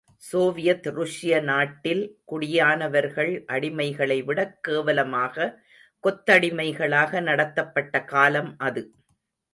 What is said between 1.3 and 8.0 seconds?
நாட்டில், குடியானவர்கள் அடிமைகளை விடக் கேவலமாக, கொத்தடிமைகளாக நடத்தப்பட்ட